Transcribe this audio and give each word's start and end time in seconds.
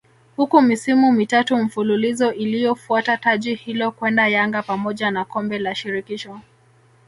huku 0.37 0.61
misimu 0.61 1.11
mitatu 1.11 1.57
mfululizo 1.57 2.31
iliyofuata 2.33 3.17
taji 3.17 3.55
hilo 3.55 3.91
kwenda 3.91 4.27
Yanga 4.27 4.63
pamoja 4.63 5.11
na 5.11 5.25
Kombe 5.25 5.59
la 5.59 5.75
Shirikisho 5.75 6.39